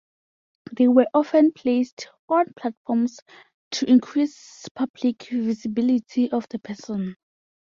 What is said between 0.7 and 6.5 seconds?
They were often placed on platforms to increase public visibility of